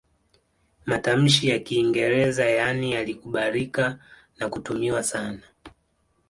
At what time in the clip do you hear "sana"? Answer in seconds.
5.03-5.43